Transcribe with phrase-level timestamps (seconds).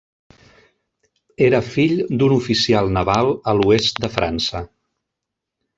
[1.47, 1.93] Era fill
[2.23, 4.65] d'un oficial naval a l'oest de França.